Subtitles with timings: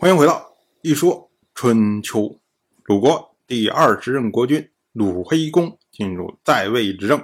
[0.00, 2.40] 欢迎回到一说春秋。
[2.84, 7.22] 鲁国第二十任国君鲁黑公进入在位执政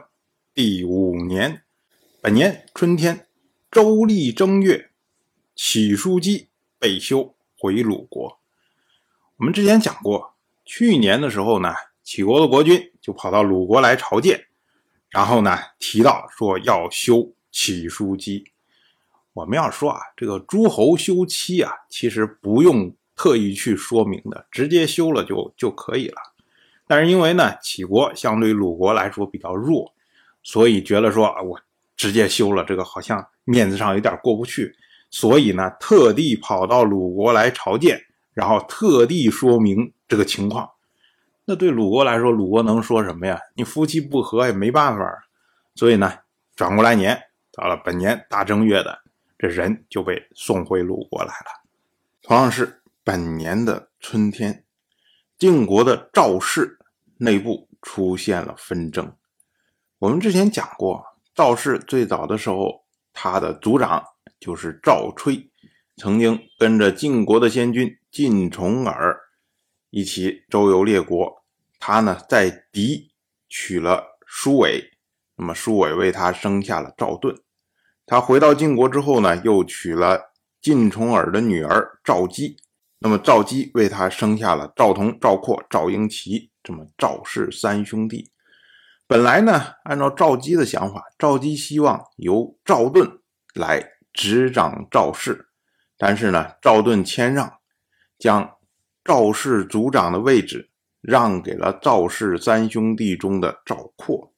[0.52, 1.62] 第五年，
[2.20, 3.28] 本年春天，
[3.70, 4.90] 周历正月，
[5.54, 8.38] 启叔姬被休回鲁国。
[9.38, 10.34] 我们之前讲过，
[10.66, 11.72] 去年的时候呢，
[12.02, 14.48] 齐国的国君就跑到鲁国来朝见，
[15.08, 18.52] 然后呢提到说要休启叔姬。
[19.36, 26.16] 我们要说啊，这个诸侯休妻啊，其实不用特意去说明的，直接休了就就可以了。
[26.86, 29.92] 但是因为呢，齐国相对鲁国来说比较弱，
[30.42, 31.60] 所以觉得说啊，我
[31.98, 34.74] 直接休了，这个好像面子上有点过不去，
[35.10, 38.00] 所以呢，特地跑到鲁国来朝见，
[38.32, 40.70] 然后特地说明这个情况。
[41.44, 43.38] 那对鲁国来说，鲁国能说什么呀？
[43.54, 45.04] 你夫妻不和也没办法。
[45.74, 46.10] 所以呢，
[46.54, 47.20] 转过来年
[47.52, 49.02] 到了本年大正月的。
[49.38, 51.64] 这人就被送回鲁国来了。
[52.22, 54.64] 同样是本年的春天，
[55.38, 56.78] 晋国的赵氏
[57.18, 59.16] 内部出现了纷争。
[59.98, 64.04] 我们之前讲过，赵氏最早的时候，他的族长
[64.40, 65.50] 就是赵吹，
[65.96, 69.16] 曾经跟着晋国的先君晋重耳
[69.90, 71.44] 一起周游列国。
[71.78, 73.12] 他呢，在狄
[73.48, 74.82] 娶了叔伟，
[75.36, 77.36] 那么叔伟为他生下了赵盾。
[78.06, 82.56] 他回到晋国之后呢，又娶了晋重耳的女儿赵姬。
[83.00, 88.30] 那么赵姬为他生下了赵同、赵括、赵婴齐这么赵氏三兄弟。
[89.08, 93.20] 本来呢，按照赵姬的想法，赵姬希望由赵盾
[93.54, 95.48] 来执掌赵氏，
[95.98, 97.52] 但是呢，赵盾谦让，
[98.18, 98.56] 将
[99.04, 104.32] 赵氏族长的位置让给了赵氏三兄弟中的赵括。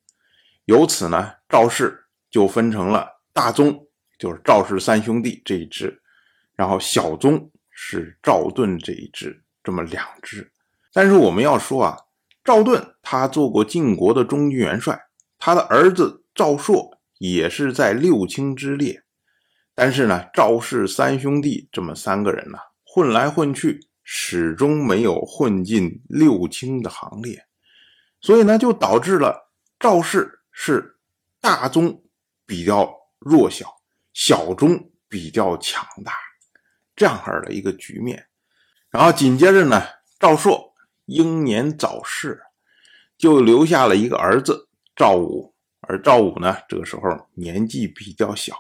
[0.65, 3.18] 由此呢，赵氏就分成了。
[3.39, 3.87] 大宗
[4.19, 6.03] 就是赵氏三兄弟这一支，
[6.57, 10.51] 然后小宗是赵盾这一支，这么两支。
[10.93, 11.97] 但是我们要说啊，
[12.43, 15.01] 赵盾他做过晋国的中军元帅，
[15.39, 19.05] 他的儿子赵朔也是在六卿之列。
[19.73, 27.47] 但是呢，赵氏三兄弟这么三个人呢，混来混去，始终没有混进六卿的行列，
[28.21, 30.99] 所以呢，就导致了赵氏是
[31.41, 32.03] 大宗
[32.45, 32.98] 比较。
[33.19, 33.81] 弱小，
[34.13, 36.13] 小中比较强大，
[36.95, 38.27] 这样式的一个局面。
[38.91, 39.83] 然后紧接着呢，
[40.19, 40.73] 赵朔
[41.07, 42.41] 英年早逝，
[43.17, 45.55] 就留下了一个儿子赵武。
[45.81, 47.03] 而赵武呢，这个时候
[47.35, 48.55] 年纪比较小。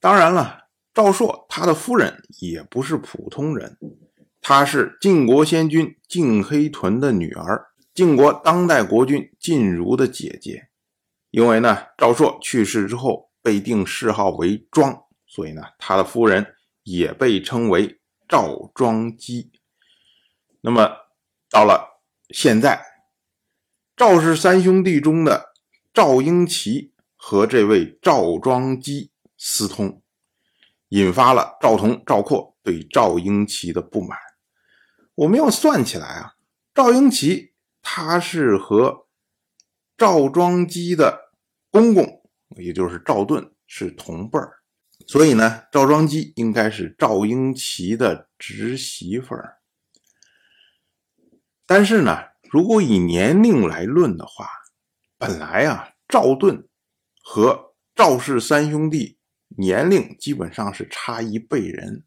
[0.00, 3.78] 当然了，赵朔他的夫人也不是普通人，
[4.40, 10.68] 她是晋国先君晋黑豚的女儿，晋国当代国君晋如的姐姐。
[11.30, 13.27] 因为呢，赵朔去世之后。
[13.48, 17.98] 被定谥号为庄，所以呢，他的夫人也被称为
[18.28, 19.50] 赵庄姬。
[20.60, 20.86] 那么
[21.48, 22.84] 到了现在，
[23.96, 25.54] 赵氏三兄弟中的
[25.94, 30.02] 赵婴齐和这位赵庄姬私通，
[30.90, 34.18] 引发了赵同、赵括对赵婴齐的不满。
[35.14, 36.34] 我们要算起来啊，
[36.74, 39.06] 赵婴齐他是和
[39.96, 41.32] 赵庄姬的
[41.70, 42.17] 公公。
[42.56, 44.58] 也就是赵盾是同辈儿，
[45.06, 49.58] 所以呢，赵庄姬应该是赵婴齐的侄媳妇儿。
[51.66, 52.18] 但是呢，
[52.50, 54.48] 如果以年龄来论的话，
[55.18, 56.66] 本来啊，赵盾
[57.22, 59.18] 和赵氏三兄弟
[59.58, 62.04] 年龄基本上是差一辈人。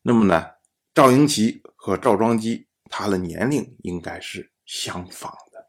[0.00, 0.46] 那么呢，
[0.94, 5.66] 赵婴齐和赵庄姬他的年龄应该是相仿的。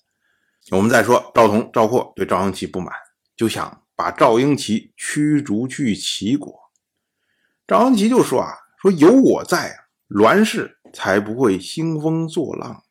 [0.77, 2.93] 我们再说赵同、赵括对赵婴齐不满，
[3.35, 3.85] 就想。
[3.99, 6.71] 把赵婴齐驱逐去齐国，
[7.67, 9.75] 赵婴齐就说啊，说有我在啊，
[10.07, 12.85] 栾氏才不会兴风作浪。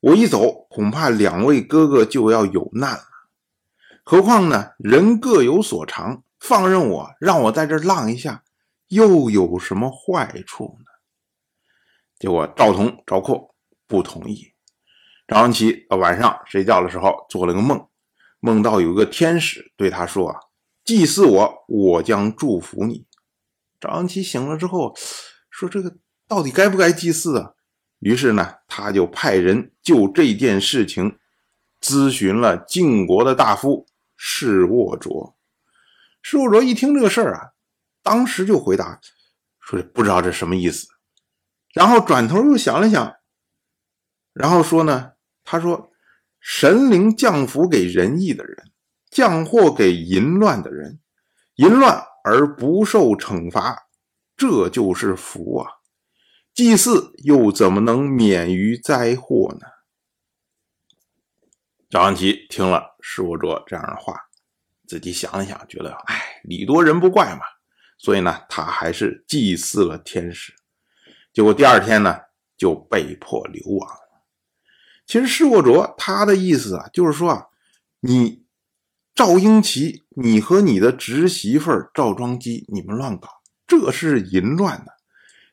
[0.00, 3.04] 我一走，恐怕两位哥哥就要有难了。
[4.04, 8.44] 何况呢，人各有所长，放任我，让我在这浪一下，
[8.88, 10.84] 又有什么坏处呢？
[12.18, 13.54] 结果赵同、赵括
[13.86, 14.52] 不同意。
[15.26, 17.88] 赵婴齐晚上睡觉的时候做了个梦。
[18.46, 20.38] 梦到有个天使对他说：“啊，
[20.84, 23.04] 祭祀我，我将祝福你。”
[23.80, 24.94] 赵阳齐醒了之后
[25.50, 25.96] 说：“这个
[26.28, 27.54] 到底该不该祭祀啊？”
[27.98, 31.18] 于是呢，他就派人就这件事情
[31.80, 35.36] 咨询了晋国的大夫士沃卓。
[36.22, 37.50] 士沃卓一听这个事儿啊，
[38.04, 39.00] 当时就回答
[39.58, 40.86] 说：“不知道这什么意思。”
[41.74, 43.16] 然后转头又想了想，
[44.32, 45.90] 然后说呢：“他说。”
[46.48, 48.70] 神灵降福给仁义的人，
[49.10, 51.00] 降祸给淫乱的人，
[51.56, 53.88] 淫乱而不受惩罚，
[54.36, 55.68] 这就是福啊！
[56.54, 59.66] 祭祀又怎么能免于灾祸呢？
[61.90, 64.14] 张安琪听了释迦卓这样的话，
[64.86, 67.40] 自己想了想，觉得哎，礼多人不怪嘛，
[67.98, 70.54] 所以呢，他还是祭祀了天使。
[71.32, 72.16] 结果第二天呢，
[72.56, 74.05] 就被迫流亡了。
[75.06, 77.46] 其实释迦卓他的意思啊，就是说啊，
[78.00, 78.44] 你
[79.14, 83.28] 赵英奇，你和你的侄媳妇赵庄姬，你们乱搞，
[83.66, 84.92] 这是淫乱的。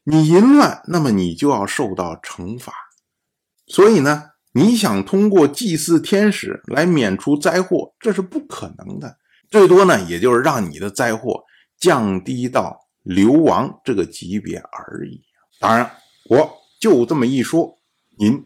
[0.05, 2.73] 你淫乱，那么你就要受到惩罚。
[3.67, 9.17] 所以呢，你想通过祭祀天使来免除灾祸，这是不可能的。
[9.49, 11.43] 最多呢，也就是让你的灾祸
[11.79, 15.21] 降低到流亡这个级别而已。
[15.59, 15.89] 当然，
[16.25, 17.79] 我就这么一说，
[18.17, 18.45] 您